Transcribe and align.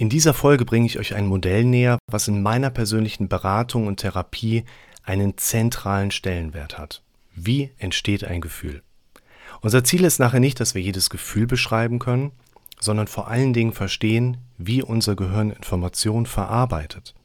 In 0.00 0.08
dieser 0.08 0.32
Folge 0.32 0.64
bringe 0.64 0.86
ich 0.86 1.00
euch 1.00 1.16
ein 1.16 1.26
Modell 1.26 1.64
näher, 1.64 1.98
was 2.08 2.28
in 2.28 2.40
meiner 2.40 2.70
persönlichen 2.70 3.28
Beratung 3.28 3.88
und 3.88 3.96
Therapie 3.96 4.64
einen 5.02 5.36
zentralen 5.36 6.12
Stellenwert 6.12 6.78
hat. 6.78 7.02
Wie 7.34 7.72
entsteht 7.78 8.22
ein 8.22 8.40
Gefühl? 8.40 8.84
Unser 9.60 9.82
Ziel 9.82 10.04
ist 10.04 10.20
nachher 10.20 10.38
nicht, 10.38 10.60
dass 10.60 10.76
wir 10.76 10.82
jedes 10.82 11.10
Gefühl 11.10 11.48
beschreiben 11.48 11.98
können, 11.98 12.30
sondern 12.78 13.08
vor 13.08 13.26
allen 13.26 13.52
Dingen 13.52 13.72
verstehen, 13.72 14.36
wie 14.56 14.84
unser 14.84 15.16
Gehirn 15.16 15.50
Informationen 15.50 16.26
verarbeitet. 16.26 17.16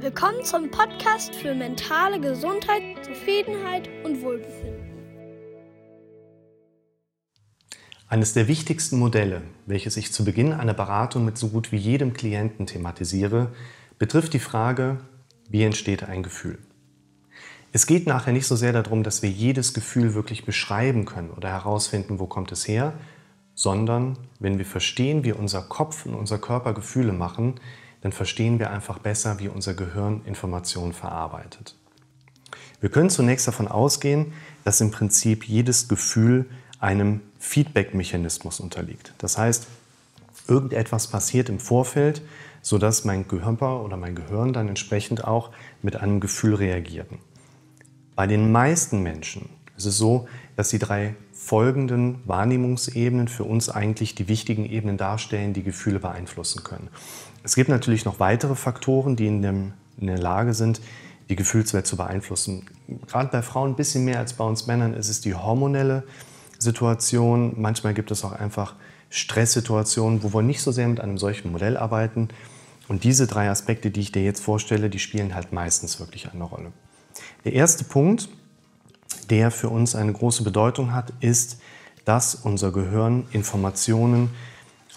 Willkommen 0.00 0.42
zum 0.42 0.68
Podcast 0.72 1.36
für 1.36 1.54
mentale 1.54 2.20
Gesundheit, 2.20 2.82
Zufriedenheit 3.04 3.88
und 4.02 4.20
Wohlbefinden. 4.20 4.89
Eines 8.10 8.32
der 8.32 8.48
wichtigsten 8.48 8.98
Modelle, 8.98 9.42
welches 9.66 9.96
ich 9.96 10.12
zu 10.12 10.24
Beginn 10.24 10.52
einer 10.52 10.74
Beratung 10.74 11.24
mit 11.24 11.38
so 11.38 11.46
gut 11.46 11.70
wie 11.70 11.76
jedem 11.76 12.12
Klienten 12.12 12.66
thematisiere, 12.66 13.52
betrifft 14.00 14.32
die 14.32 14.40
Frage, 14.40 14.98
wie 15.48 15.62
entsteht 15.62 16.02
ein 16.02 16.24
Gefühl? 16.24 16.58
Es 17.72 17.86
geht 17.86 18.08
nachher 18.08 18.32
nicht 18.32 18.48
so 18.48 18.56
sehr 18.56 18.72
darum, 18.72 19.04
dass 19.04 19.22
wir 19.22 19.30
jedes 19.30 19.74
Gefühl 19.74 20.12
wirklich 20.14 20.44
beschreiben 20.44 21.04
können 21.04 21.30
oder 21.30 21.50
herausfinden, 21.50 22.18
wo 22.18 22.26
kommt 22.26 22.50
es 22.50 22.66
her, 22.66 22.94
sondern 23.54 24.18
wenn 24.40 24.58
wir 24.58 24.66
verstehen, 24.66 25.22
wie 25.22 25.32
unser 25.32 25.62
Kopf 25.62 26.04
und 26.04 26.14
unser 26.14 26.38
Körper 26.38 26.74
Gefühle 26.74 27.12
machen, 27.12 27.60
dann 28.00 28.10
verstehen 28.10 28.58
wir 28.58 28.72
einfach 28.72 28.98
besser, 28.98 29.38
wie 29.38 29.46
unser 29.46 29.74
Gehirn 29.74 30.22
Informationen 30.24 30.94
verarbeitet. 30.94 31.76
Wir 32.80 32.90
können 32.90 33.10
zunächst 33.10 33.46
davon 33.46 33.68
ausgehen, 33.68 34.32
dass 34.64 34.80
im 34.80 34.90
Prinzip 34.90 35.44
jedes 35.44 35.86
Gefühl 35.86 36.46
einem 36.80 37.20
Feedback-Mechanismus 37.38 38.60
unterliegt. 38.60 39.12
Das 39.18 39.38
heißt, 39.38 39.66
irgendetwas 40.48 41.06
passiert 41.06 41.48
im 41.48 41.60
Vorfeld, 41.60 42.22
sodass 42.62 43.04
mein 43.04 43.28
Körper 43.28 43.82
oder 43.82 43.96
mein 43.96 44.14
Gehirn 44.14 44.52
dann 44.52 44.68
entsprechend 44.68 45.24
auch 45.24 45.50
mit 45.82 45.96
einem 45.96 46.20
Gefühl 46.20 46.54
reagieren. 46.54 47.18
Bei 48.16 48.26
den 48.26 48.52
meisten 48.52 49.02
Menschen 49.02 49.48
ist 49.76 49.86
es 49.86 49.96
so, 49.96 50.28
dass 50.56 50.68
die 50.68 50.78
drei 50.78 51.14
folgenden 51.32 52.20
Wahrnehmungsebenen 52.26 53.28
für 53.28 53.44
uns 53.44 53.70
eigentlich 53.70 54.14
die 54.14 54.28
wichtigen 54.28 54.66
Ebenen 54.66 54.98
darstellen, 54.98 55.54
die 55.54 55.62
Gefühle 55.62 56.00
beeinflussen 56.00 56.62
können. 56.62 56.88
Es 57.42 57.54
gibt 57.54 57.70
natürlich 57.70 58.04
noch 58.04 58.20
weitere 58.20 58.54
Faktoren, 58.54 59.16
die 59.16 59.26
in, 59.26 59.40
dem, 59.40 59.72
in 59.98 60.08
der 60.08 60.18
Lage 60.18 60.52
sind, 60.52 60.82
die 61.30 61.36
Gefühlswelt 61.36 61.86
zu 61.86 61.96
beeinflussen. 61.96 62.66
Gerade 63.06 63.30
bei 63.30 63.40
Frauen 63.40 63.70
ein 63.70 63.76
bisschen 63.76 64.04
mehr 64.04 64.18
als 64.18 64.34
bei 64.34 64.44
uns 64.44 64.66
Männern 64.66 64.92
ist 64.92 65.08
es 65.08 65.22
die 65.22 65.34
hormonelle 65.34 66.02
Situation. 66.60 67.54
Manchmal 67.60 67.94
gibt 67.94 68.10
es 68.10 68.24
auch 68.24 68.32
einfach 68.32 68.76
Stresssituationen, 69.08 70.22
wo 70.22 70.32
wir 70.32 70.42
nicht 70.42 70.62
so 70.62 70.70
sehr 70.70 70.86
mit 70.86 71.00
einem 71.00 71.18
solchen 71.18 71.50
Modell 71.50 71.76
arbeiten. 71.76 72.28
Und 72.86 73.04
diese 73.04 73.26
drei 73.26 73.50
Aspekte, 73.50 73.90
die 73.90 74.00
ich 74.00 74.12
dir 74.12 74.22
jetzt 74.22 74.42
vorstelle, 74.42 74.90
die 74.90 74.98
spielen 74.98 75.34
halt 75.34 75.52
meistens 75.52 75.98
wirklich 75.98 76.32
eine 76.32 76.44
Rolle. 76.44 76.72
Der 77.44 77.54
erste 77.54 77.84
Punkt, 77.84 78.28
der 79.30 79.50
für 79.50 79.68
uns 79.68 79.94
eine 79.94 80.12
große 80.12 80.42
Bedeutung 80.42 80.94
hat, 80.94 81.12
ist, 81.20 81.60
dass 82.04 82.34
unser 82.34 82.72
Gehirn 82.72 83.26
Informationen 83.32 84.30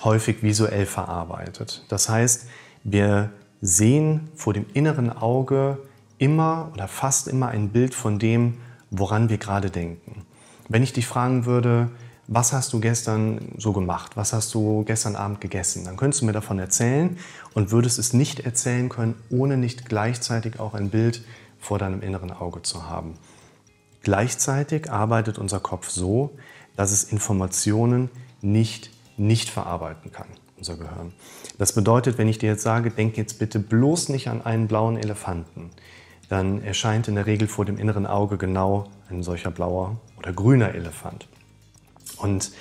häufig 0.04 0.44
visuell 0.44 0.86
verarbeitet. 0.86 1.86
Das 1.90 2.10
heißt, 2.10 2.48
wir 2.84 3.32
sehen 3.62 4.30
vor 4.36 4.54
dem 4.54 4.66
inneren 4.74 5.10
Auge 5.10 5.78
immer 6.18 6.72
oder 6.74 6.88
fast 6.88 7.28
immer 7.28 7.48
ein 7.48 7.70
Bild 7.70 7.94
von 7.94 8.20
dem, 8.20 8.58
woran 8.92 9.30
wir 9.30 9.38
gerade 9.38 9.70
denken. 9.70 10.23
Wenn 10.70 10.84
ich 10.84 10.94
dich 10.94 11.08
fragen 11.08 11.46
würde, 11.46 11.90
was 12.28 12.54
hast 12.54 12.72
du 12.72 12.80
gestern 12.80 13.54
so 13.58 13.74
gemacht? 13.74 14.16
Was 14.16 14.32
hast 14.32 14.54
du 14.54 14.84
gestern 14.86 15.16
Abend 15.16 15.42
gegessen? 15.42 15.84
Dann 15.84 15.98
könntest 15.98 16.22
du 16.22 16.26
mir 16.26 16.32
davon 16.32 16.58
erzählen 16.58 17.18
und 17.54 17.72
würdest 17.72 18.00
es 18.00 18.14
nicht 18.14 18.40
erzählen 18.42 18.90
können, 18.90 19.16
ohne 19.30 19.58
nicht 19.58 19.90
gleichzeitig 19.90 20.60
auch 20.60 20.74
ein 20.74 20.90
Bild 20.90 21.24
vor 21.60 21.80
deinem 21.80 22.02
inneren 22.02 22.32
Auge 22.32 22.62
zu 22.62 22.90
haben. 22.90 23.16
Gleichzeitig 24.02 24.90
arbeitet 24.90 25.38
unser 25.38 25.60
Kopf 25.60 25.90
so, 25.90 26.32
dass 26.76 26.92
es 26.92 27.04
Informationen 27.04 28.10
nicht 28.42 28.90
nicht 29.18 29.50
verarbeiten 29.50 30.12
kann, 30.12 30.28
unser 30.58 30.78
Gehirn. 30.78 31.14
Das 31.58 31.74
bedeutet, 31.74 32.18
wenn 32.18 32.28
ich 32.28 32.40
dir 32.40 32.50
jetzt 32.50 32.64
sage, 32.64 32.90
denk 32.90 33.18
jetzt 33.18 33.40
bitte 33.40 33.60
bloß 33.60 34.10
nicht 34.10 34.28
an 34.28 34.44
einen 34.44 34.68
blauen 34.68 34.98
Elefanten, 34.98 35.70
dann 36.30 36.64
erscheint 36.64 37.08
in 37.08 37.16
der 37.16 37.26
Regel 37.26 37.48
vor 37.48 37.66
dem 37.66 37.78
inneren 37.78 38.06
Auge 38.06 38.38
genau 38.38 38.90
ein 39.10 39.24
solcher 39.24 39.52
blauer 39.52 39.98
oder 40.18 40.34
grüner 40.34 40.74
Elefant. 40.74 41.28
Und 42.18 42.52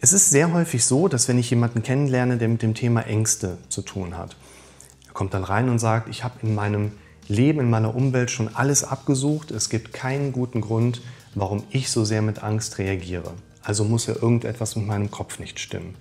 es 0.00 0.12
ist 0.12 0.30
sehr 0.30 0.52
häufig 0.52 0.84
so, 0.84 1.08
dass 1.08 1.28
wenn 1.28 1.38
ich 1.38 1.50
jemanden 1.50 1.82
kennenlerne, 1.82 2.36
der 2.36 2.48
mit 2.48 2.62
dem 2.62 2.74
Thema 2.74 3.02
Ängste 3.02 3.58
zu 3.68 3.82
tun 3.82 4.16
hat, 4.16 4.36
er 5.06 5.12
kommt 5.12 5.34
dann 5.34 5.44
rein 5.44 5.68
und 5.68 5.78
sagt, 5.78 6.08
ich 6.08 6.24
habe 6.24 6.34
in 6.42 6.54
meinem 6.54 6.92
Leben, 7.28 7.60
in 7.60 7.70
meiner 7.70 7.94
Umwelt 7.94 8.30
schon 8.30 8.54
alles 8.54 8.82
abgesucht, 8.84 9.50
es 9.50 9.68
gibt 9.68 9.92
keinen 9.92 10.32
guten 10.32 10.60
Grund, 10.60 11.02
warum 11.34 11.62
ich 11.70 11.90
so 11.90 12.04
sehr 12.04 12.22
mit 12.22 12.42
Angst 12.42 12.78
reagiere. 12.78 13.32
Also 13.62 13.84
muss 13.84 14.06
ja 14.06 14.14
irgendetwas 14.14 14.74
mit 14.74 14.86
meinem 14.86 15.10
Kopf 15.10 15.38
nicht 15.38 15.60
stimmen. 15.60 15.94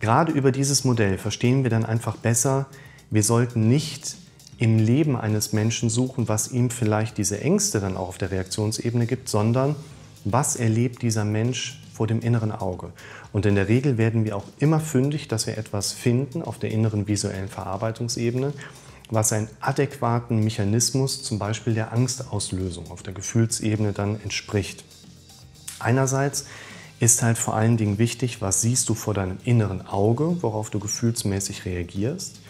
Gerade 0.00 0.32
über 0.32 0.52
dieses 0.52 0.84
Modell 0.84 1.18
verstehen 1.18 1.62
wir 1.62 1.70
dann 1.70 1.84
einfach 1.84 2.16
besser, 2.16 2.66
wir 3.10 3.22
sollten 3.22 3.68
nicht 3.68 4.16
im 4.58 4.78
Leben 4.78 5.16
eines 5.16 5.52
Menschen 5.52 5.90
suchen, 5.90 6.28
was 6.28 6.50
ihm 6.50 6.70
vielleicht 6.70 7.18
diese 7.18 7.40
Ängste 7.40 7.80
dann 7.80 7.96
auch 7.96 8.08
auf 8.08 8.18
der 8.18 8.30
Reaktionsebene 8.30 9.06
gibt, 9.06 9.28
sondern 9.28 9.76
was 10.24 10.56
erlebt 10.56 11.02
dieser 11.02 11.24
Mensch 11.24 11.80
vor 11.92 12.06
dem 12.06 12.20
inneren 12.20 12.52
Auge. 12.52 12.92
Und 13.32 13.46
in 13.46 13.54
der 13.54 13.68
Regel 13.68 13.98
werden 13.98 14.24
wir 14.24 14.36
auch 14.36 14.44
immer 14.58 14.80
fündig, 14.80 15.28
dass 15.28 15.46
wir 15.46 15.58
etwas 15.58 15.92
finden 15.92 16.42
auf 16.42 16.58
der 16.58 16.70
inneren 16.70 17.06
visuellen 17.06 17.48
Verarbeitungsebene, 17.48 18.52
was 19.10 19.32
einen 19.32 19.48
adäquaten 19.60 20.42
Mechanismus, 20.42 21.22
zum 21.22 21.38
Beispiel 21.38 21.74
der 21.74 21.92
Angstauslösung 21.92 22.90
auf 22.90 23.02
der 23.02 23.14
Gefühlsebene 23.14 23.92
dann 23.92 24.20
entspricht. 24.20 24.84
Einerseits 25.78 26.46
ist 26.98 27.22
halt 27.22 27.38
vor 27.38 27.54
allen 27.54 27.76
Dingen 27.76 27.98
wichtig, 27.98 28.40
was 28.40 28.62
siehst 28.62 28.88
du 28.88 28.94
vor 28.94 29.14
deinem 29.14 29.38
inneren 29.44 29.86
Auge, 29.86 30.42
worauf 30.42 30.70
du 30.70 30.78
gefühlsmäßig 30.78 31.66
reagierst. 31.66 32.40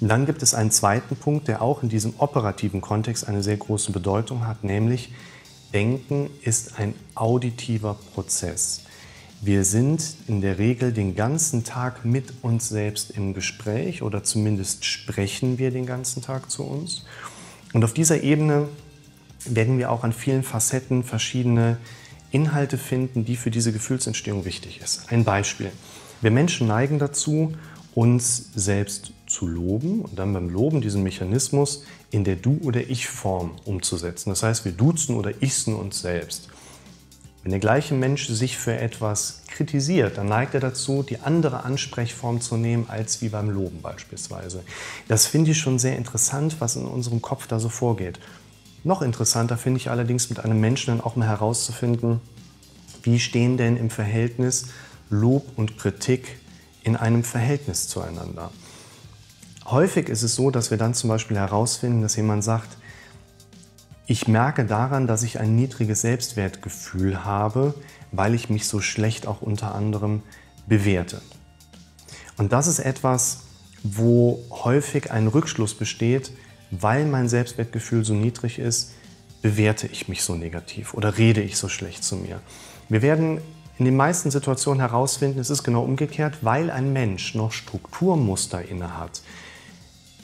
Und 0.00 0.08
dann 0.08 0.26
gibt 0.26 0.42
es 0.42 0.54
einen 0.54 0.70
zweiten 0.70 1.16
Punkt, 1.16 1.48
der 1.48 1.62
auch 1.62 1.82
in 1.82 1.88
diesem 1.88 2.14
operativen 2.18 2.80
Kontext 2.80 3.28
eine 3.28 3.42
sehr 3.42 3.56
große 3.56 3.92
Bedeutung 3.92 4.46
hat, 4.46 4.64
nämlich 4.64 5.12
Denken 5.74 6.30
ist 6.42 6.78
ein 6.78 6.94
auditiver 7.16 7.98
Prozess. 8.14 8.82
Wir 9.42 9.64
sind 9.64 10.14
in 10.28 10.40
der 10.40 10.58
Regel 10.58 10.92
den 10.92 11.16
ganzen 11.16 11.64
Tag 11.64 12.04
mit 12.04 12.32
uns 12.42 12.68
selbst 12.68 13.10
im 13.10 13.34
Gespräch 13.34 14.00
oder 14.00 14.22
zumindest 14.22 14.84
sprechen 14.84 15.58
wir 15.58 15.72
den 15.72 15.84
ganzen 15.84 16.22
Tag 16.22 16.48
zu 16.48 16.62
uns. 16.62 17.04
Und 17.72 17.82
auf 17.82 17.92
dieser 17.92 18.22
Ebene 18.22 18.68
werden 19.46 19.76
wir 19.76 19.90
auch 19.90 20.04
an 20.04 20.12
vielen 20.12 20.44
Facetten 20.44 21.02
verschiedene 21.02 21.78
Inhalte 22.30 22.78
finden, 22.78 23.24
die 23.24 23.36
für 23.36 23.50
diese 23.50 23.72
Gefühlsentstehung 23.72 24.44
wichtig 24.44 24.80
ist. 24.80 25.10
Ein 25.10 25.24
Beispiel. 25.24 25.72
Wir 26.20 26.30
Menschen 26.30 26.68
neigen 26.68 27.00
dazu, 27.00 27.52
uns 27.96 28.50
selbst 28.54 29.12
zu 29.34 29.46
loben 29.46 30.02
und 30.02 30.18
dann 30.18 30.32
beim 30.32 30.48
Loben 30.48 30.80
diesen 30.80 31.02
Mechanismus 31.02 31.84
in 32.10 32.22
der 32.22 32.36
Du- 32.36 32.60
oder 32.62 32.88
Ich-Form 32.88 33.50
umzusetzen. 33.64 34.30
Das 34.30 34.42
heißt, 34.44 34.64
wir 34.64 34.72
duzen 34.72 35.16
oder 35.16 35.42
ichsen 35.42 35.74
uns 35.74 36.00
selbst. 36.00 36.48
Wenn 37.42 37.50
der 37.50 37.60
gleiche 37.60 37.94
Mensch 37.94 38.28
sich 38.28 38.56
für 38.56 38.78
etwas 38.78 39.42
kritisiert, 39.48 40.16
dann 40.16 40.28
neigt 40.28 40.54
er 40.54 40.60
dazu, 40.60 41.02
die 41.02 41.18
andere 41.18 41.64
Ansprechform 41.64 42.40
zu 42.40 42.56
nehmen 42.56 42.86
als 42.88 43.20
wie 43.20 43.28
beim 43.28 43.50
Loben 43.50 43.82
beispielsweise. 43.82 44.62
Das 45.08 45.26
finde 45.26 45.50
ich 45.50 45.58
schon 45.58 45.78
sehr 45.78 45.98
interessant, 45.98 46.56
was 46.60 46.76
in 46.76 46.86
unserem 46.86 47.20
Kopf 47.20 47.46
da 47.46 47.60
so 47.60 47.68
vorgeht. 47.68 48.18
Noch 48.82 49.02
interessanter 49.02 49.58
finde 49.58 49.78
ich 49.78 49.90
allerdings 49.90 50.30
mit 50.30 50.40
einem 50.40 50.60
Menschen 50.60 50.86
dann 50.96 51.00
auch 51.04 51.16
mal 51.16 51.28
herauszufinden, 51.28 52.20
wie 53.02 53.18
stehen 53.18 53.56
denn 53.58 53.76
im 53.76 53.90
Verhältnis 53.90 54.68
Lob 55.10 55.44
und 55.56 55.76
Kritik 55.76 56.38
in 56.82 56.96
einem 56.96 57.24
Verhältnis 57.24 57.88
zueinander. 57.88 58.50
Häufig 59.66 60.08
ist 60.08 60.22
es 60.22 60.34
so, 60.34 60.50
dass 60.50 60.70
wir 60.70 60.78
dann 60.78 60.94
zum 60.94 61.08
Beispiel 61.08 61.38
herausfinden, 61.38 62.02
dass 62.02 62.16
jemand 62.16 62.44
sagt, 62.44 62.76
ich 64.06 64.28
merke 64.28 64.66
daran, 64.66 65.06
dass 65.06 65.22
ich 65.22 65.40
ein 65.40 65.56
niedriges 65.56 66.02
Selbstwertgefühl 66.02 67.24
habe, 67.24 67.74
weil 68.12 68.34
ich 68.34 68.50
mich 68.50 68.68
so 68.68 68.80
schlecht 68.80 69.26
auch 69.26 69.40
unter 69.40 69.74
anderem 69.74 70.22
bewerte. 70.66 71.22
Und 72.36 72.52
das 72.52 72.66
ist 72.66 72.80
etwas, 72.80 73.38
wo 73.82 74.42
häufig 74.50 75.10
ein 75.10 75.26
Rückschluss 75.26 75.74
besteht, 75.74 76.32
weil 76.70 77.06
mein 77.06 77.28
Selbstwertgefühl 77.28 78.04
so 78.04 78.14
niedrig 78.14 78.58
ist, 78.58 78.92
bewerte 79.40 79.86
ich 79.86 80.08
mich 80.08 80.22
so 80.22 80.34
negativ 80.34 80.94
oder 80.94 81.16
rede 81.16 81.40
ich 81.40 81.56
so 81.56 81.68
schlecht 81.68 82.04
zu 82.04 82.16
mir. 82.16 82.40
Wir 82.88 83.02
werden 83.02 83.40
in 83.78 83.84
den 83.84 83.96
meisten 83.96 84.30
Situationen 84.30 84.80
herausfinden, 84.80 85.38
es 85.38 85.50
ist 85.50 85.62
genau 85.62 85.82
umgekehrt, 85.82 86.38
weil 86.42 86.70
ein 86.70 86.92
Mensch 86.92 87.34
noch 87.34 87.52
Strukturmuster 87.52 88.62
innehat, 88.62 89.22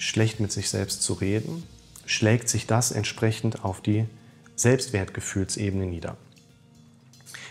schlecht 0.01 0.41
mit 0.41 0.51
sich 0.51 0.71
selbst 0.71 1.03
zu 1.03 1.13
reden, 1.13 1.63
schlägt 2.07 2.49
sich 2.49 2.67
das 2.67 2.91
entsprechend 2.91 3.65
auf 3.65 3.81
die 3.81 4.07
Selbstwertgefühlsebene 4.57 5.87
nieder. 5.87 6.17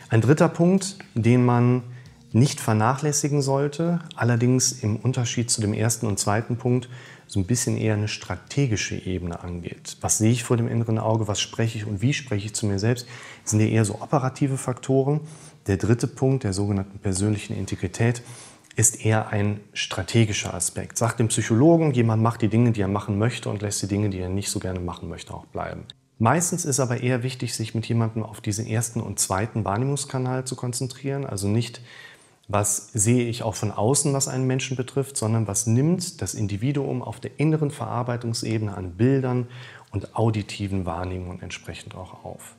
Ein 0.10 0.22
dritter 0.22 0.50
Punkt, 0.50 0.98
den 1.14 1.46
man 1.46 1.84
nicht 2.32 2.60
vernachlässigen 2.60 3.42
sollte, 3.42 4.00
allerdings 4.16 4.72
im 4.72 4.96
Unterschied 4.96 5.50
zu 5.50 5.62
dem 5.62 5.74
ersten 5.74 6.08
und 6.08 6.20
zweiten 6.20 6.58
Punkt 6.58 6.90
so 7.28 7.40
ein 7.40 7.46
bisschen 7.46 7.78
eher 7.78 7.94
eine 7.94 8.08
strategische 8.08 8.96
Ebene 8.96 9.44
angeht. 9.44 9.98
Was 10.02 10.18
sehe 10.18 10.32
ich 10.32 10.44
vor 10.44 10.58
dem 10.58 10.68
inneren 10.68 10.98
Auge, 10.98 11.28
was 11.28 11.40
spreche 11.40 11.78
ich 11.78 11.86
und 11.86 12.02
wie 12.02 12.14
spreche 12.14 12.48
ich 12.48 12.56
zu 12.56 12.66
mir 12.66 12.80
selbst, 12.80 13.08
sind 13.44 13.60
ja 13.60 13.68
eher 13.68 13.86
so 13.86 14.02
operative 14.02 14.58
Faktoren. 14.58 15.22
Der 15.68 15.78
dritte 15.78 16.08
Punkt 16.08 16.44
der 16.44 16.54
sogenannten 16.54 16.98
persönlichen 16.98 17.56
Integrität 17.56 18.24
ist 18.80 19.04
eher 19.04 19.28
ein 19.28 19.60
strategischer 19.74 20.54
Aspekt. 20.54 20.98
Sagt 20.98 21.20
dem 21.20 21.28
Psychologen, 21.28 21.92
jemand 21.92 22.24
macht 22.24 22.42
die 22.42 22.48
Dinge, 22.48 22.72
die 22.72 22.80
er 22.80 22.88
machen 22.88 23.18
möchte 23.18 23.50
und 23.50 23.62
lässt 23.62 23.82
die 23.82 23.88
Dinge, 23.88 24.10
die 24.10 24.20
er 24.20 24.30
nicht 24.30 24.50
so 24.50 24.60
gerne 24.60 24.80
machen 24.80 25.10
möchte, 25.10 25.34
auch 25.34 25.46
bleiben. 25.48 25.84
Meistens 26.18 26.64
ist 26.64 26.80
aber 26.80 27.02
eher 27.02 27.22
wichtig, 27.22 27.54
sich 27.54 27.76
mit 27.76 27.86
jemandem 27.88 28.24
auf 28.24 28.40
diesen 28.40 28.66
ersten 28.66 29.02
und 29.02 29.20
zweiten 29.20 29.66
Wahrnehmungskanal 29.66 30.46
zu 30.46 30.56
konzentrieren. 30.56 31.26
Also 31.26 31.50
nicht, 31.50 31.82
was 32.48 32.94
sehe 32.94 33.28
ich 33.28 33.44
auch 33.44 33.56
von 33.56 33.72
außen, 33.72 34.14
was 34.14 34.30
einen 34.30 34.48
Menschen 34.48 34.78
betrifft, 34.78 35.18
sondern 35.18 35.46
was 35.46 35.68
nimmt 35.68 36.22
das 36.22 36.34
Individuum 36.34 37.02
auf 37.02 37.20
der 37.20 37.38
inneren 37.38 37.72
Verarbeitungsebene 37.72 38.78
an 38.78 38.96
Bildern 38.96 39.50
und 39.92 40.16
auditiven 40.16 40.86
Wahrnehmungen 40.86 41.42
entsprechend 41.42 41.96
auch 41.96 42.24
auf. 42.24 42.56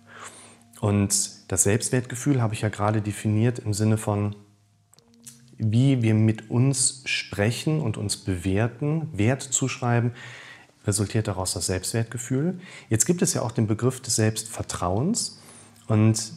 Und 0.82 1.50
das 1.50 1.62
Selbstwertgefühl 1.62 2.42
habe 2.42 2.52
ich 2.52 2.60
ja 2.60 2.68
gerade 2.68 3.00
definiert 3.00 3.58
im 3.58 3.72
Sinne 3.72 3.96
von, 3.96 4.36
wie 5.60 6.02
wir 6.02 6.14
mit 6.14 6.50
uns 6.50 7.02
sprechen 7.04 7.80
und 7.80 7.96
uns 7.96 8.16
bewerten, 8.16 9.08
Wert 9.12 9.42
zuschreiben, 9.42 10.12
resultiert 10.86 11.28
daraus 11.28 11.52
das 11.52 11.66
Selbstwertgefühl. 11.66 12.58
Jetzt 12.88 13.04
gibt 13.04 13.22
es 13.22 13.34
ja 13.34 13.42
auch 13.42 13.52
den 13.52 13.66
Begriff 13.66 14.00
des 14.00 14.16
Selbstvertrauens. 14.16 15.38
Und 15.86 16.32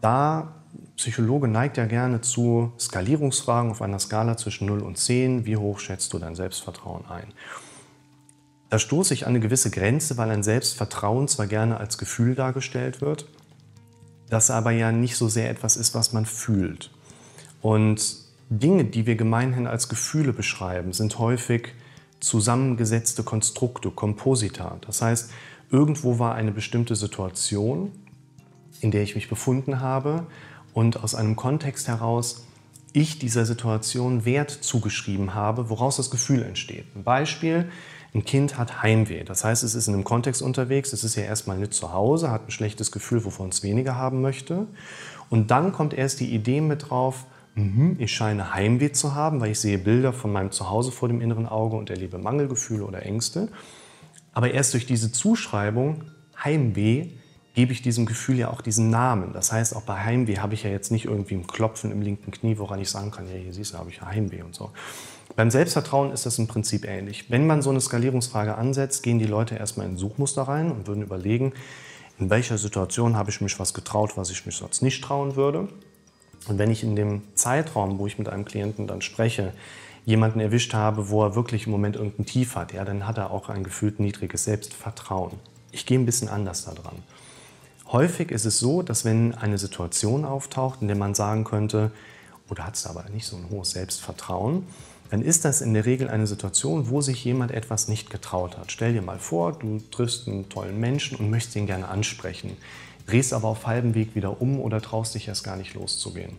da, 0.00 0.54
Psychologe 0.96 1.46
neigt 1.46 1.76
ja 1.76 1.86
gerne 1.86 2.20
zu 2.20 2.72
Skalierungsfragen 2.78 3.70
auf 3.70 3.80
einer 3.80 4.00
Skala 4.00 4.36
zwischen 4.36 4.66
0 4.66 4.80
und 4.80 4.98
10. 4.98 5.46
Wie 5.46 5.56
hoch 5.56 5.78
schätzt 5.78 6.12
du 6.12 6.18
dein 6.18 6.34
Selbstvertrauen 6.34 7.04
ein? 7.08 7.32
Da 8.70 8.80
stoße 8.80 9.14
ich 9.14 9.24
an 9.24 9.30
eine 9.30 9.40
gewisse 9.40 9.70
Grenze, 9.70 10.16
weil 10.16 10.30
ein 10.30 10.42
Selbstvertrauen 10.42 11.28
zwar 11.28 11.46
gerne 11.46 11.78
als 11.78 11.96
Gefühl 11.96 12.34
dargestellt 12.34 13.00
wird, 13.00 13.26
das 14.28 14.50
aber 14.50 14.72
ja 14.72 14.90
nicht 14.90 15.16
so 15.16 15.28
sehr 15.28 15.48
etwas 15.48 15.76
ist, 15.76 15.94
was 15.94 16.12
man 16.12 16.26
fühlt. 16.26 16.90
Und 17.62 18.23
Dinge, 18.58 18.84
die 18.84 19.06
wir 19.06 19.16
gemeinhin 19.16 19.66
als 19.66 19.88
Gefühle 19.88 20.32
beschreiben, 20.32 20.92
sind 20.92 21.18
häufig 21.18 21.74
zusammengesetzte 22.20 23.22
Konstrukte, 23.22 23.90
Komposita. 23.90 24.78
Das 24.86 25.02
heißt, 25.02 25.30
irgendwo 25.70 26.18
war 26.18 26.34
eine 26.34 26.52
bestimmte 26.52 26.96
Situation, 26.96 27.92
in 28.80 28.90
der 28.90 29.02
ich 29.02 29.14
mich 29.14 29.28
befunden 29.28 29.80
habe 29.80 30.26
und 30.72 31.02
aus 31.02 31.14
einem 31.14 31.36
Kontext 31.36 31.88
heraus 31.88 32.46
ich 32.92 33.18
dieser 33.18 33.44
Situation 33.44 34.24
Wert 34.24 34.50
zugeschrieben 34.50 35.34
habe, 35.34 35.68
woraus 35.68 35.96
das 35.96 36.10
Gefühl 36.10 36.42
entsteht. 36.42 36.86
Ein 36.94 37.02
Beispiel, 37.02 37.68
ein 38.14 38.24
Kind 38.24 38.56
hat 38.56 38.82
Heimweh. 38.82 39.24
Das 39.24 39.42
heißt, 39.42 39.64
es 39.64 39.74
ist 39.74 39.88
in 39.88 39.94
einem 39.94 40.04
Kontext 40.04 40.40
unterwegs, 40.40 40.92
es 40.92 41.02
ist 41.02 41.16
ja 41.16 41.24
erstmal 41.24 41.58
nicht 41.58 41.74
zu 41.74 41.92
Hause, 41.92 42.30
hat 42.30 42.46
ein 42.46 42.52
schlechtes 42.52 42.92
Gefühl, 42.92 43.24
wovon 43.24 43.48
es 43.48 43.64
weniger 43.64 43.96
haben 43.96 44.22
möchte. 44.22 44.68
Und 45.28 45.50
dann 45.50 45.72
kommt 45.72 45.92
erst 45.92 46.20
die 46.20 46.32
Idee 46.32 46.60
mit 46.60 46.90
drauf, 46.90 47.26
mhm, 47.54 47.96
ich 47.98 48.12
scheine 48.12 48.54
Heimweh 48.54 48.92
zu 48.92 49.14
haben, 49.14 49.40
weil 49.40 49.52
ich 49.52 49.60
sehe 49.60 49.78
Bilder 49.78 50.12
von 50.12 50.32
meinem 50.32 50.50
Zuhause 50.50 50.92
vor 50.92 51.08
dem 51.08 51.20
inneren 51.20 51.46
Auge 51.46 51.76
und 51.76 51.90
erlebe 51.90 52.18
Mangelgefühle 52.18 52.84
oder 52.84 53.04
Ängste. 53.04 53.48
Aber 54.32 54.50
erst 54.50 54.74
durch 54.74 54.86
diese 54.86 55.12
Zuschreibung 55.12 56.04
Heimweh 56.42 57.10
gebe 57.54 57.72
ich 57.72 57.82
diesem 57.82 58.04
Gefühl 58.04 58.36
ja 58.36 58.50
auch 58.50 58.60
diesen 58.60 58.90
Namen. 58.90 59.32
Das 59.32 59.52
heißt, 59.52 59.76
auch 59.76 59.82
bei 59.82 60.02
Heimweh 60.02 60.38
habe 60.38 60.54
ich 60.54 60.64
ja 60.64 60.70
jetzt 60.70 60.90
nicht 60.90 61.04
irgendwie 61.04 61.34
ein 61.34 61.46
Klopfen 61.46 61.92
im 61.92 62.02
linken 62.02 62.32
Knie, 62.32 62.58
woran 62.58 62.80
ich 62.80 62.90
sagen 62.90 63.12
kann, 63.12 63.26
ja, 63.28 63.36
hier 63.36 63.52
siehst 63.52 63.74
du, 63.74 63.78
habe 63.78 63.90
ich 63.90 64.02
Heimweh 64.02 64.42
und 64.42 64.54
so. 64.54 64.70
Beim 65.36 65.50
Selbstvertrauen 65.50 66.12
ist 66.12 66.26
das 66.26 66.38
im 66.38 66.48
Prinzip 66.48 66.84
ähnlich. 66.84 67.30
Wenn 67.30 67.46
man 67.46 67.62
so 67.62 67.70
eine 67.70 67.80
Skalierungsfrage 67.80 68.56
ansetzt, 68.56 69.02
gehen 69.04 69.20
die 69.20 69.24
Leute 69.24 69.54
erstmal 69.54 69.86
in 69.86 69.96
Suchmuster 69.96 70.42
rein 70.42 70.70
und 70.70 70.88
würden 70.88 71.02
überlegen, 71.02 71.52
in 72.18 72.30
welcher 72.30 72.58
Situation 72.58 73.16
habe 73.16 73.30
ich 73.30 73.40
mich 73.40 73.58
was 73.58 73.72
getraut, 73.72 74.16
was 74.16 74.30
ich 74.30 74.46
mich 74.46 74.56
sonst 74.56 74.82
nicht 74.82 75.02
trauen 75.02 75.36
würde. 75.36 75.68
Und 76.48 76.58
wenn 76.58 76.70
ich 76.70 76.82
in 76.82 76.96
dem 76.96 77.22
Zeitraum, 77.34 77.98
wo 77.98 78.06
ich 78.06 78.18
mit 78.18 78.28
einem 78.28 78.44
Klienten 78.44 78.86
dann 78.86 79.02
spreche, 79.02 79.52
jemanden 80.04 80.40
erwischt 80.40 80.74
habe, 80.74 81.08
wo 81.08 81.22
er 81.22 81.34
wirklich 81.34 81.66
im 81.66 81.72
Moment 81.72 81.96
irgendein 81.96 82.26
Tief 82.26 82.56
hat, 82.56 82.72
ja, 82.72 82.84
dann 82.84 83.06
hat 83.06 83.18
er 83.18 83.30
auch 83.30 83.48
ein 83.48 83.64
gefühlt 83.64 84.00
niedriges 84.00 84.44
Selbstvertrauen. 84.44 85.32
Ich 85.72 85.86
gehe 85.86 85.98
ein 85.98 86.06
bisschen 86.06 86.28
anders 86.28 86.64
daran. 86.64 87.02
Häufig 87.90 88.30
ist 88.30 88.44
es 88.44 88.58
so, 88.58 88.82
dass 88.82 89.04
wenn 89.04 89.34
eine 89.34 89.58
Situation 89.58 90.24
auftaucht, 90.24 90.82
in 90.82 90.88
der 90.88 90.96
man 90.96 91.14
sagen 91.14 91.44
könnte, 91.44 91.90
oder 92.50 92.62
oh, 92.62 92.66
hat 92.66 92.74
es 92.74 92.86
aber 92.86 93.04
nicht 93.10 93.26
so 93.26 93.36
ein 93.36 93.48
hohes 93.50 93.70
Selbstvertrauen, 93.70 94.66
dann 95.10 95.22
ist 95.22 95.44
das 95.44 95.60
in 95.60 95.74
der 95.74 95.86
Regel 95.86 96.08
eine 96.08 96.26
Situation, 96.26 96.90
wo 96.90 97.00
sich 97.00 97.24
jemand 97.24 97.52
etwas 97.52 97.88
nicht 97.88 98.10
getraut 98.10 98.58
hat. 98.58 98.72
Stell 98.72 98.92
dir 98.92 99.02
mal 99.02 99.18
vor, 99.18 99.52
du 99.52 99.80
triffst 99.90 100.28
einen 100.28 100.48
tollen 100.48 100.78
Menschen 100.78 101.16
und 101.18 101.30
möchtest 101.30 101.56
ihn 101.56 101.66
gerne 101.66 101.88
ansprechen 101.88 102.56
drehst 103.06 103.32
aber 103.32 103.48
auf 103.48 103.66
halbem 103.66 103.94
Weg 103.94 104.14
wieder 104.14 104.40
um 104.40 104.60
oder 104.60 104.80
traust 104.80 105.14
dich 105.14 105.28
erst 105.28 105.44
gar 105.44 105.56
nicht 105.56 105.74
loszugehen. 105.74 106.36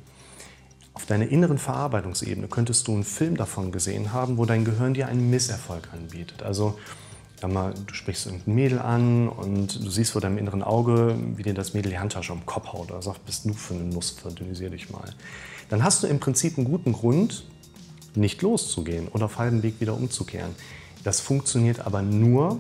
Auf 0.94 1.06
deiner 1.06 1.28
inneren 1.28 1.58
Verarbeitungsebene 1.58 2.48
könntest 2.48 2.88
du 2.88 2.94
einen 2.94 3.04
Film 3.04 3.36
davon 3.36 3.72
gesehen 3.72 4.14
haben, 4.14 4.38
wo 4.38 4.46
dein 4.46 4.64
Gehirn 4.64 4.94
dir 4.94 5.08
einen 5.08 5.30
Misserfolg 5.30 5.90
anbietet. 5.94 6.42
Also 6.42 6.80
mal, 7.48 7.74
du 7.74 7.94
sprichst 7.94 8.26
irgendein 8.26 8.56
Mädel 8.56 8.80
an 8.80 9.28
und 9.28 9.84
du 9.84 9.90
siehst 9.90 10.14
vor 10.14 10.22
deinem 10.22 10.38
inneren 10.38 10.64
Auge, 10.64 11.16
wie 11.36 11.44
dir 11.44 11.54
das 11.54 11.74
Mädel 11.74 11.92
die 11.92 12.00
Handtasche 12.00 12.32
am 12.32 12.46
Kopf 12.46 12.74
haut 12.74 12.92
oder 12.92 13.02
sagt, 13.02 13.26
bist 13.26 13.46
du 13.46 13.54
für 13.54 13.74
eine 13.74 13.84
Nuss, 13.84 14.12
verdünnisier 14.12 14.70
dich 14.70 14.90
mal. 14.90 15.14
Dann 15.70 15.84
hast 15.84 16.04
du 16.04 16.08
im 16.08 16.20
Prinzip 16.20 16.58
einen 16.58 16.66
guten 16.66 16.94
Grund, 16.94 17.46
nicht 18.16 18.42
loszugehen 18.42 19.10
oder 19.10 19.26
auf 19.26 19.38
halbem 19.38 19.64
Weg 19.64 19.80
wieder 19.82 19.94
umzukehren. 19.96 20.56
Das 21.04 21.20
funktioniert 21.20 21.82
aber 21.86 22.02
nur, 22.02 22.60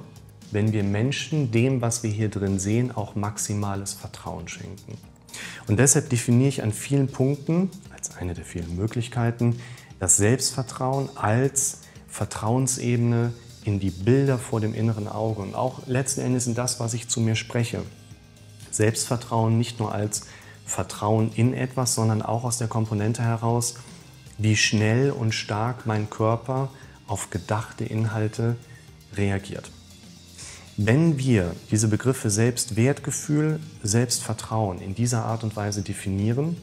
wenn 0.51 0.71
wir 0.73 0.83
Menschen 0.83 1.51
dem, 1.51 1.81
was 1.81 2.03
wir 2.03 2.09
hier 2.09 2.29
drin 2.29 2.59
sehen, 2.59 2.91
auch 2.95 3.15
maximales 3.15 3.93
Vertrauen 3.93 4.47
schenken. 4.47 4.97
Und 5.67 5.79
deshalb 5.79 6.09
definiere 6.09 6.49
ich 6.49 6.63
an 6.63 6.71
vielen 6.71 7.07
Punkten, 7.07 7.69
als 7.93 8.15
eine 8.15 8.33
der 8.33 8.45
vielen 8.45 8.75
Möglichkeiten, 8.75 9.59
das 9.99 10.17
Selbstvertrauen 10.17 11.09
als 11.15 11.79
Vertrauensebene 12.07 13.33
in 13.63 13.79
die 13.79 13.89
Bilder 13.89 14.37
vor 14.37 14.61
dem 14.61 14.73
inneren 14.73 15.07
Auge 15.07 15.41
und 15.41 15.55
auch 15.55 15.87
letzten 15.87 16.21
Endes 16.21 16.47
in 16.47 16.55
das, 16.55 16.79
was 16.79 16.93
ich 16.93 17.07
zu 17.09 17.19
mir 17.19 17.35
spreche. 17.35 17.81
Selbstvertrauen 18.71 19.57
nicht 19.57 19.79
nur 19.79 19.93
als 19.93 20.27
Vertrauen 20.65 21.31
in 21.35 21.53
etwas, 21.53 21.95
sondern 21.95 22.21
auch 22.21 22.43
aus 22.43 22.57
der 22.57 22.67
Komponente 22.67 23.23
heraus, 23.23 23.75
wie 24.37 24.55
schnell 24.55 25.11
und 25.11 25.33
stark 25.33 25.85
mein 25.85 26.09
Körper 26.09 26.69
auf 27.07 27.29
gedachte 27.29 27.85
Inhalte 27.85 28.55
reagiert. 29.15 29.71
Wenn 30.77 31.17
wir 31.17 31.55
diese 31.71 31.87
Begriffe 31.87 32.29
Selbstwertgefühl, 32.29 33.61
Selbstvertrauen 33.81 34.81
in 34.81 34.93
dieser 34.93 35.23
Art 35.23 35.45
und 35.45 35.55
Weise 35.55 35.83
definieren, 35.83 36.57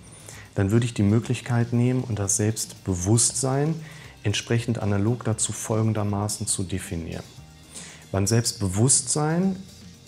dann 0.54 0.70
würde 0.70 0.84
ich 0.84 0.92
die 0.92 1.02
Möglichkeit 1.02 1.72
nehmen 1.72 2.04
und 2.04 2.18
das 2.18 2.36
Selbstbewusstsein 2.36 3.74
entsprechend 4.22 4.80
analog 4.80 5.24
dazu 5.24 5.52
folgendermaßen 5.52 6.46
zu 6.46 6.62
definieren. 6.62 7.24
Beim 8.10 8.26
Selbstbewusstsein 8.26 9.56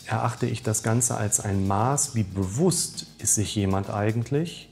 erachte 0.04 0.44
ich 0.44 0.62
das 0.62 0.82
Ganze 0.82 1.16
als 1.16 1.40
ein 1.40 1.66
Maß, 1.66 2.14
wie 2.14 2.24
bewusst 2.24 3.06
ist 3.20 3.36
sich 3.36 3.54
jemand 3.54 3.88
eigentlich, 3.88 4.68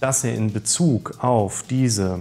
dass 0.00 0.24
er 0.24 0.34
in 0.34 0.54
Bezug 0.54 1.22
auf 1.22 1.64
diese 1.68 2.20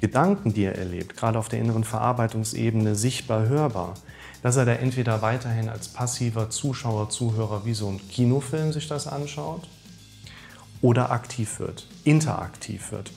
Gedanken, 0.00 0.54
die 0.54 0.64
er 0.64 0.76
erlebt, 0.76 1.16
gerade 1.16 1.38
auf 1.38 1.48
der 1.48 1.58
inneren 1.58 1.84
Verarbeitungsebene 1.84 2.94
sichtbar 2.94 3.48
hörbar, 3.48 3.94
dass 4.42 4.56
er 4.56 4.64
da 4.64 4.72
entweder 4.72 5.20
weiterhin 5.20 5.68
als 5.68 5.88
passiver 5.88 6.50
Zuschauer, 6.50 7.10
Zuhörer 7.10 7.64
wie 7.64 7.74
so 7.74 7.88
ein 7.88 8.00
Kinofilm 8.08 8.72
sich 8.72 8.88
das 8.88 9.06
anschaut 9.06 9.68
oder 10.80 11.10
aktiv 11.10 11.60
wird, 11.60 11.86
interaktiv 12.04 12.92
wird. 12.92 13.12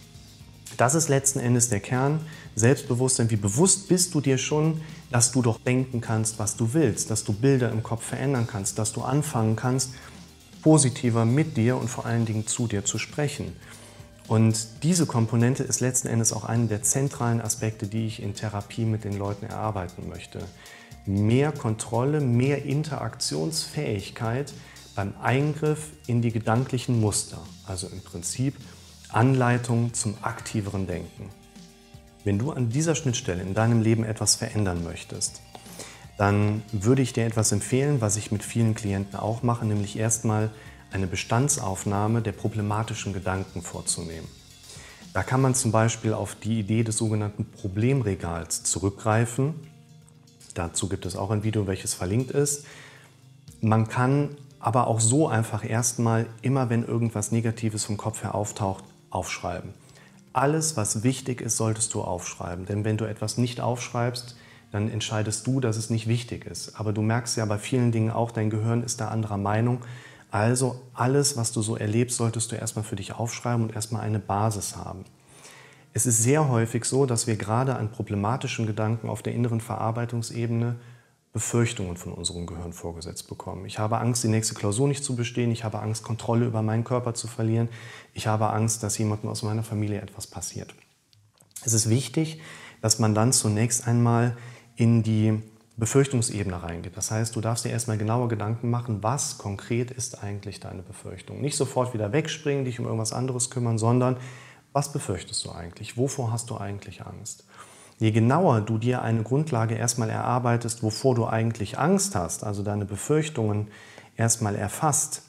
Das 0.77 0.95
ist 0.95 1.07
letzten 1.07 1.39
Endes 1.39 1.69
der 1.69 1.79
Kern. 1.79 2.19
Selbstbewusstsein, 2.55 3.29
wie 3.29 3.35
bewusst 3.35 3.87
bist 3.87 4.13
du 4.13 4.21
dir 4.21 4.37
schon, 4.37 4.81
dass 5.11 5.31
du 5.31 5.41
doch 5.41 5.59
denken 5.59 6.01
kannst, 6.01 6.39
was 6.39 6.57
du 6.57 6.73
willst, 6.73 7.11
dass 7.11 7.23
du 7.23 7.33
Bilder 7.33 7.71
im 7.71 7.83
Kopf 7.83 8.03
verändern 8.03 8.47
kannst, 8.47 8.79
dass 8.79 8.91
du 8.91 9.01
anfangen 9.01 9.55
kannst, 9.55 9.91
positiver 10.61 11.25
mit 11.25 11.57
dir 11.57 11.77
und 11.77 11.89
vor 11.89 12.05
allen 12.05 12.25
Dingen 12.25 12.47
zu 12.47 12.67
dir 12.67 12.85
zu 12.85 12.97
sprechen. 12.97 13.55
Und 14.27 14.83
diese 14.83 15.05
Komponente 15.05 15.63
ist 15.63 15.81
letzten 15.81 16.07
Endes 16.07 16.31
auch 16.31 16.45
einer 16.45 16.67
der 16.67 16.81
zentralen 16.81 17.41
Aspekte, 17.41 17.87
die 17.87 18.07
ich 18.07 18.21
in 18.21 18.33
Therapie 18.33 18.85
mit 18.85 19.03
den 19.03 19.17
Leuten 19.17 19.45
erarbeiten 19.45 20.07
möchte 20.07 20.39
mehr 21.05 21.51
Kontrolle, 21.51 22.21
mehr 22.21 22.63
Interaktionsfähigkeit 22.65 24.53
beim 24.95 25.13
Eingriff 25.21 25.91
in 26.07 26.21
die 26.21 26.31
gedanklichen 26.31 26.99
Muster. 26.99 27.39
Also 27.65 27.87
im 27.87 28.01
Prinzip 28.01 28.55
Anleitung 29.09 29.93
zum 29.93 30.15
aktiveren 30.21 30.87
Denken. 30.87 31.29
Wenn 32.23 32.39
du 32.39 32.51
an 32.51 32.69
dieser 32.69 32.95
Schnittstelle 32.95 33.41
in 33.41 33.53
deinem 33.53 33.81
Leben 33.81 34.03
etwas 34.03 34.35
verändern 34.35 34.83
möchtest, 34.83 35.41
dann 36.17 36.61
würde 36.71 37.01
ich 37.01 37.11
dir 37.11 37.25
etwas 37.25 37.51
empfehlen, 37.51 37.99
was 37.99 38.17
ich 38.17 38.31
mit 38.31 38.43
vielen 38.43 38.75
Klienten 38.75 39.19
auch 39.19 39.43
mache, 39.43 39.65
nämlich 39.65 39.97
erstmal 39.97 40.51
eine 40.93 41.07
Bestandsaufnahme 41.07 42.21
der 42.21 42.31
problematischen 42.31 43.13
Gedanken 43.13 43.63
vorzunehmen. 43.63 44.27
Da 45.13 45.23
kann 45.23 45.41
man 45.41 45.55
zum 45.55 45.71
Beispiel 45.71 46.13
auf 46.13 46.35
die 46.35 46.59
Idee 46.59 46.83
des 46.83 46.97
sogenannten 46.97 47.45
Problemregals 47.45 48.63
zurückgreifen. 48.63 49.55
Dazu 50.53 50.87
gibt 50.87 51.05
es 51.05 51.15
auch 51.15 51.31
ein 51.31 51.43
Video, 51.43 51.67
welches 51.67 51.93
verlinkt 51.93 52.31
ist. 52.31 52.65
Man 53.59 53.87
kann 53.87 54.37
aber 54.59 54.87
auch 54.87 54.99
so 54.99 55.27
einfach 55.27 55.67
erstmal, 55.67 56.27
immer 56.41 56.69
wenn 56.69 56.83
irgendwas 56.85 57.31
Negatives 57.31 57.85
vom 57.85 57.97
Kopf 57.97 58.23
her 58.23 58.35
auftaucht, 58.35 58.83
aufschreiben. 59.09 59.71
Alles, 60.31 60.77
was 60.77 61.03
wichtig 61.03 61.41
ist, 61.41 61.57
solltest 61.57 61.93
du 61.93 62.01
aufschreiben. 62.01 62.65
Denn 62.65 62.85
wenn 62.85 62.97
du 62.97 63.05
etwas 63.05 63.37
nicht 63.37 63.61
aufschreibst, 63.61 64.35
dann 64.71 64.89
entscheidest 64.89 65.45
du, 65.45 65.59
dass 65.59 65.77
es 65.77 65.89
nicht 65.91 66.07
wichtig 66.07 66.45
ist. 66.45 66.79
Aber 66.79 66.93
du 66.93 67.01
merkst 67.01 67.37
ja 67.37 67.45
bei 67.45 67.59
vielen 67.59 67.91
Dingen 67.91 68.09
auch, 68.09 68.31
dein 68.31 68.49
Gehirn 68.49 68.83
ist 68.83 69.01
da 69.01 69.09
anderer 69.09 69.37
Meinung. 69.37 69.81
Also 70.33 70.81
alles, 70.95 71.37
was 71.37 71.51
du 71.51 71.61
so 71.61 71.77
erlebst, 71.77 72.17
solltest 72.17 72.51
du 72.51 72.55
erstmal 72.55 72.83
für 72.83 72.95
dich 72.95 73.13
aufschreiben 73.13 73.61
und 73.61 73.75
erstmal 73.75 74.01
eine 74.01 74.17
Basis 74.17 74.75
haben. 74.75 75.05
Es 75.93 76.07
ist 76.07 76.23
sehr 76.23 76.49
häufig 76.49 76.85
so, 76.85 77.05
dass 77.05 77.27
wir 77.27 77.35
gerade 77.35 77.75
an 77.75 77.91
problematischen 77.91 78.65
Gedanken 78.65 79.09
auf 79.09 79.21
der 79.21 79.35
inneren 79.35 79.61
Verarbeitungsebene 79.61 80.77
Befürchtungen 81.33 81.97
von 81.97 82.13
unserem 82.13 82.47
Gehirn 82.47 82.73
vorgesetzt 82.73 83.27
bekommen. 83.27 83.67
Ich 83.67 83.77
habe 83.77 83.99
Angst, 83.99 84.23
die 84.23 84.27
nächste 84.27 84.55
Klausur 84.55 84.87
nicht 84.87 85.03
zu 85.03 85.15
bestehen. 85.15 85.51
Ich 85.51 85.63
habe 85.63 85.77
Angst, 85.77 86.03
Kontrolle 86.03 86.47
über 86.47 86.63
meinen 86.63 86.83
Körper 86.83 87.13
zu 87.13 87.27
verlieren. 87.27 87.69
Ich 88.15 88.25
habe 88.25 88.49
Angst, 88.49 88.81
dass 88.81 88.97
jemandem 88.97 89.29
aus 89.29 89.43
meiner 89.43 89.61
Familie 89.61 90.01
etwas 90.01 90.25
passiert. 90.25 90.73
Es 91.63 91.73
ist 91.73 91.91
wichtig, 91.91 92.41
dass 92.81 92.97
man 92.97 93.13
dann 93.13 93.33
zunächst 93.33 93.87
einmal 93.87 94.35
in 94.75 95.03
die 95.03 95.43
Befürchtungsebene 95.75 96.61
reingeht. 96.61 96.95
Das 96.95 97.09
heißt, 97.09 97.35
du 97.35 97.41
darfst 97.41 97.65
dir 97.65 97.69
erstmal 97.69 97.97
genaue 97.97 98.27
Gedanken 98.27 98.69
machen, 98.69 99.01
was 99.01 99.39
konkret 99.39 99.89
ist 99.89 100.23
eigentlich 100.23 100.59
deine 100.59 100.83
Befürchtung. 100.83 101.41
Nicht 101.41 101.57
sofort 101.57 101.93
wieder 101.93 102.11
wegspringen, 102.11 102.65
dich 102.65 102.79
um 102.79 102.85
irgendwas 102.85 103.13
anderes 103.13 103.49
kümmern, 103.49 103.77
sondern 103.77 104.17
was 104.71 104.91
befürchtest 104.91 105.43
du 105.45 105.51
eigentlich? 105.51 105.97
Wovor 105.97 106.31
hast 106.31 106.49
du 106.49 106.57
eigentlich 106.57 107.05
Angst? 107.05 107.45
Je 107.97 108.11
genauer 108.11 108.61
du 108.61 108.77
dir 108.77 109.01
eine 109.01 109.23
Grundlage 109.23 109.75
erstmal 109.75 110.09
erarbeitest, 110.09 110.83
wovor 110.83 111.15
du 111.15 111.25
eigentlich 111.25 111.79
Angst 111.79 112.15
hast, 112.15 112.43
also 112.43 112.63
deine 112.63 112.85
Befürchtungen 112.85 113.69
erstmal 114.15 114.55
erfasst, 114.55 115.23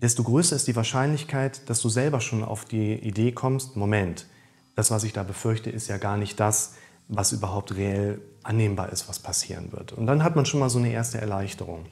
desto 0.00 0.24
größer 0.24 0.56
ist 0.56 0.66
die 0.66 0.76
Wahrscheinlichkeit, 0.76 1.68
dass 1.70 1.80
du 1.80 1.88
selber 1.88 2.20
schon 2.20 2.42
auf 2.42 2.64
die 2.64 2.94
Idee 2.94 3.32
kommst, 3.32 3.76
Moment, 3.76 4.26
das, 4.74 4.90
was 4.90 5.04
ich 5.04 5.12
da 5.12 5.22
befürchte, 5.22 5.70
ist 5.70 5.88
ja 5.88 5.98
gar 5.98 6.16
nicht 6.16 6.40
das, 6.40 6.74
was 7.08 7.32
überhaupt 7.32 7.76
reell 7.76 8.20
annehmbar 8.42 8.92
ist, 8.92 9.08
was 9.08 9.18
passieren 9.18 9.72
wird. 9.72 9.92
Und 9.92 10.06
dann 10.06 10.22
hat 10.24 10.36
man 10.36 10.46
schon 10.46 10.60
mal 10.60 10.70
so 10.70 10.78
eine 10.78 10.92
erste 10.92 11.18
Erleichterung. 11.18 11.86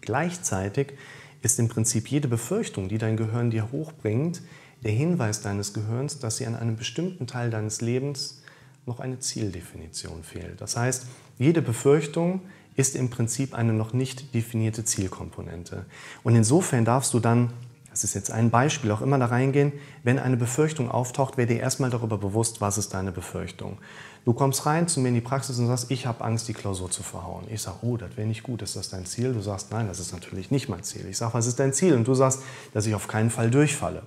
Gleichzeitig 0.00 0.94
ist 1.42 1.58
im 1.58 1.68
Prinzip 1.68 2.08
jede 2.08 2.28
Befürchtung, 2.28 2.88
die 2.88 2.98
dein 2.98 3.16
Gehirn 3.16 3.50
dir 3.50 3.70
hochbringt, 3.70 4.42
der 4.82 4.92
Hinweis 4.92 5.40
deines 5.40 5.72
Gehirns, 5.72 6.18
dass 6.18 6.36
sie 6.36 6.46
an 6.46 6.54
einem 6.54 6.76
bestimmten 6.76 7.26
Teil 7.26 7.50
deines 7.50 7.80
Lebens 7.80 8.42
noch 8.86 9.00
eine 9.00 9.18
Zieldefinition 9.18 10.22
fehlt. 10.22 10.60
Das 10.60 10.76
heißt, 10.76 11.06
jede 11.38 11.62
Befürchtung 11.62 12.42
ist 12.76 12.96
im 12.96 13.08
Prinzip 13.08 13.54
eine 13.54 13.72
noch 13.72 13.92
nicht 13.92 14.34
definierte 14.34 14.84
Zielkomponente. 14.84 15.86
Und 16.22 16.34
insofern 16.34 16.84
darfst 16.84 17.14
du 17.14 17.20
dann 17.20 17.52
das 17.94 18.02
ist 18.02 18.14
jetzt 18.14 18.32
ein 18.32 18.50
Beispiel, 18.50 18.90
auch 18.90 19.02
immer 19.02 19.20
da 19.20 19.26
reingehen, 19.26 19.72
wenn 20.02 20.18
eine 20.18 20.36
Befürchtung 20.36 20.90
auftaucht, 20.90 21.36
werde 21.36 21.54
dir 21.54 21.60
erstmal 21.60 21.90
darüber 21.90 22.18
bewusst, 22.18 22.60
was 22.60 22.76
ist 22.76 22.92
deine 22.92 23.12
Befürchtung. 23.12 23.78
Du 24.24 24.32
kommst 24.32 24.66
rein 24.66 24.88
zu 24.88 24.98
mir 24.98 25.10
in 25.10 25.14
die 25.14 25.20
Praxis 25.20 25.60
und 25.60 25.68
sagst, 25.68 25.92
ich 25.92 26.04
habe 26.04 26.24
Angst, 26.24 26.48
die 26.48 26.54
Klausur 26.54 26.90
zu 26.90 27.04
verhauen. 27.04 27.44
Ich 27.48 27.62
sage, 27.62 27.76
oh, 27.82 27.96
das 27.96 28.16
wäre 28.16 28.26
nicht 28.26 28.42
gut, 28.42 28.62
ist 28.62 28.74
das 28.74 28.88
dein 28.88 29.06
Ziel? 29.06 29.32
Du 29.32 29.40
sagst, 29.40 29.70
nein, 29.70 29.86
das 29.86 30.00
ist 30.00 30.12
natürlich 30.12 30.50
nicht 30.50 30.68
mein 30.68 30.82
Ziel. 30.82 31.06
Ich 31.08 31.18
sage, 31.18 31.34
was 31.34 31.46
ist 31.46 31.60
dein 31.60 31.72
Ziel? 31.72 31.94
Und 31.94 32.08
du 32.08 32.14
sagst, 32.14 32.40
dass 32.72 32.84
ich 32.84 32.96
auf 32.96 33.06
keinen 33.06 33.30
Fall 33.30 33.48
durchfalle. 33.48 34.02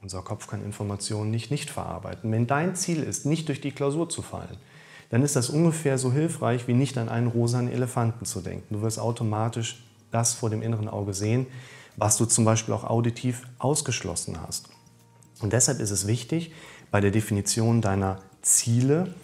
Unser 0.00 0.22
Kopf 0.22 0.46
kann 0.46 0.64
Informationen 0.64 1.32
nicht 1.32 1.50
nicht 1.50 1.70
verarbeiten. 1.70 2.30
Wenn 2.30 2.46
dein 2.46 2.76
Ziel 2.76 3.02
ist, 3.02 3.26
nicht 3.26 3.48
durch 3.48 3.60
die 3.60 3.72
Klausur 3.72 4.08
zu 4.08 4.22
fallen, 4.22 4.56
dann 5.10 5.24
ist 5.24 5.34
das 5.34 5.50
ungefähr 5.50 5.98
so 5.98 6.12
hilfreich, 6.12 6.68
wie 6.68 6.74
nicht 6.74 6.96
an 6.96 7.08
einen 7.08 7.26
rosanen 7.26 7.72
Elefanten 7.72 8.24
zu 8.24 8.40
denken. 8.40 8.72
Du 8.72 8.82
wirst 8.82 9.00
automatisch 9.00 9.82
das 10.12 10.34
vor 10.34 10.48
dem 10.48 10.62
inneren 10.62 10.88
Auge 10.88 11.12
sehen, 11.12 11.48
was 11.98 12.16
du 12.16 12.24
zum 12.24 12.44
Beispiel 12.44 12.74
auch 12.74 12.84
auditiv 12.84 13.42
ausgeschlossen 13.58 14.40
hast. 14.46 14.68
Und 15.40 15.52
deshalb 15.52 15.80
ist 15.80 15.90
es 15.90 16.06
wichtig, 16.06 16.52
bei 16.90 17.00
der 17.00 17.10
Definition 17.10 17.80
deiner 17.80 18.18
Ziele 18.42 19.14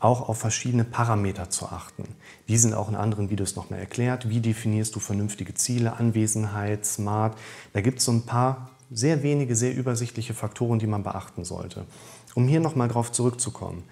auch 0.00 0.28
auf 0.28 0.38
verschiedene 0.38 0.84
Parameter 0.84 1.50
zu 1.50 1.66
achten. 1.66 2.04
Die 2.48 2.56
sind 2.56 2.74
auch 2.74 2.88
in 2.88 2.96
anderen 2.96 3.30
Videos 3.30 3.54
nochmal 3.54 3.78
erklärt. 3.78 4.28
Wie 4.28 4.40
definierst 4.40 4.94
du 4.96 5.00
vernünftige 5.00 5.54
Ziele, 5.54 5.96
Anwesenheit, 5.96 6.84
Smart? 6.84 7.38
Da 7.72 7.80
gibt 7.80 8.00
es 8.00 8.06
so 8.06 8.12
ein 8.12 8.26
paar 8.26 8.70
sehr 8.90 9.22
wenige, 9.22 9.54
sehr 9.54 9.74
übersichtliche 9.74 10.34
Faktoren, 10.34 10.80
die 10.80 10.88
man 10.88 11.04
beachten 11.04 11.44
sollte. 11.44 11.86
Um 12.34 12.48
hier 12.48 12.60
nochmal 12.60 12.88
drauf 12.88 13.12
zurückzukommen. 13.12 13.84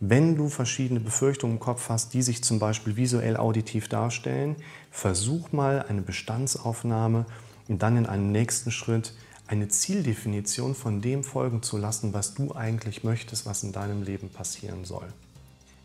Wenn 0.00 0.36
du 0.36 0.48
verschiedene 0.48 1.00
Befürchtungen 1.00 1.56
im 1.56 1.60
Kopf 1.60 1.88
hast, 1.88 2.14
die 2.14 2.22
sich 2.22 2.42
zum 2.42 2.58
Beispiel 2.58 2.96
visuell 2.96 3.36
auditiv 3.36 3.88
darstellen, 3.88 4.56
versuch 4.90 5.52
mal 5.52 5.84
eine 5.88 6.02
Bestandsaufnahme 6.02 7.26
und 7.68 7.82
dann 7.82 7.96
in 7.96 8.06
einem 8.06 8.32
nächsten 8.32 8.70
Schritt 8.70 9.14
eine 9.46 9.68
Zieldefinition 9.68 10.74
von 10.74 11.00
dem 11.00 11.24
folgen 11.24 11.62
zu 11.62 11.78
lassen, 11.78 12.12
was 12.12 12.34
du 12.34 12.54
eigentlich 12.54 13.04
möchtest, 13.04 13.46
was 13.46 13.62
in 13.62 13.72
deinem 13.72 14.02
Leben 14.02 14.28
passieren 14.28 14.84
soll. 14.84 15.06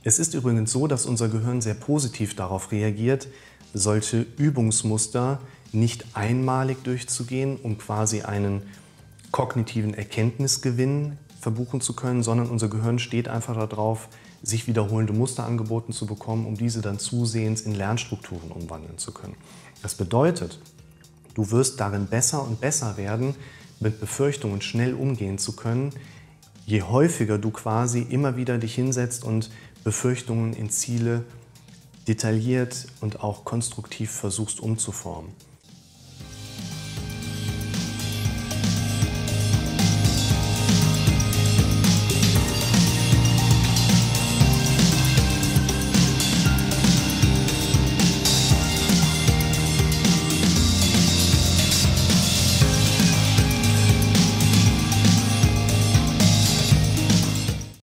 Es 0.04 0.20
ist 0.20 0.34
übrigens 0.34 0.72
so, 0.72 0.88
dass 0.88 1.06
unser 1.06 1.30
Gehirn 1.30 1.62
sehr 1.62 1.76
positiv 1.76 2.36
darauf 2.36 2.72
reagiert, 2.72 3.28
solche 3.74 4.26
Übungsmuster 4.38 5.40
nicht 5.72 6.06
einmalig 6.14 6.84
durchzugehen, 6.84 7.58
um 7.58 7.78
quasi 7.78 8.22
einen 8.22 8.64
kognitiven 9.32 9.94
Erkenntnisgewinn 9.94 11.18
verbuchen 11.40 11.82
zu 11.82 11.94
können, 11.94 12.22
sondern 12.22 12.50
unser 12.50 12.68
Gehirn 12.68 13.00
steht 13.00 13.28
einfach 13.28 13.56
darauf, 13.68 14.10
sich 14.44 14.68
wiederholende 14.68 15.14
Muster 15.14 15.46
angeboten 15.46 15.94
zu 15.94 16.06
bekommen, 16.06 16.46
um 16.46 16.56
diese 16.56 16.82
dann 16.82 17.00
zusehends 17.00 17.62
in 17.62 17.74
Lernstrukturen 17.74 18.52
umwandeln 18.52 18.98
zu 18.98 19.14
können. 19.14 19.36
Das 19.82 19.96
bedeutet, 19.96 20.60
Du 21.34 21.52
wirst 21.52 21.80
darin 21.80 22.08
besser 22.08 22.44
und 22.44 22.62
besser 22.62 22.98
werden, 22.98 23.36
mit 23.80 24.00
Befürchtungen 24.00 24.62
schnell 24.62 24.94
umgehen 24.94 25.38
zu 25.38 25.56
können, 25.56 25.92
je 26.66 26.84
häufiger 26.84 27.38
du 27.38 27.52
quasi 27.52 28.02
immer 28.02 28.38
wieder 28.38 28.58
dich 28.58 28.76
hinsetzt 28.76 29.24
und 29.24 29.50
Befürchtungen 29.84 30.54
in 30.54 30.70
Ziele 30.70 31.24
detailliert 32.08 32.88
und 33.02 33.22
auch 33.22 33.46
konstruktiv 33.46 34.12
versuchst 34.12 34.60
umzuformen. 34.60 35.32